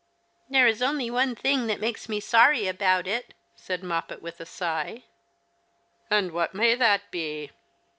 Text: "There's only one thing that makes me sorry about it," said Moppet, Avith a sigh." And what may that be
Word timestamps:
"There's 0.49 0.81
only 0.81 1.11
one 1.11 1.35
thing 1.35 1.67
that 1.67 1.79
makes 1.79 2.09
me 2.09 2.19
sorry 2.19 2.67
about 2.67 3.05
it," 3.05 3.35
said 3.55 3.83
Moppet, 3.83 4.23
Avith 4.23 4.39
a 4.39 4.47
sigh." 4.47 5.03
And 6.09 6.31
what 6.31 6.55
may 6.55 6.73
that 6.73 7.11
be 7.11 7.51